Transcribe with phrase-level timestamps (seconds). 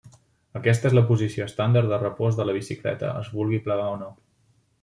[0.59, 4.13] Aquesta és la posició estàndard de repòs de la bicicleta, es vulgui plegar o no.